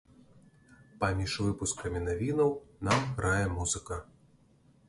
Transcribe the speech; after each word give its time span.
Паміж 1.03 1.35
выпускамі 1.45 1.99
навінаў 2.07 2.51
там 2.89 3.07
грае 3.21 3.45
музыка. 3.59 4.01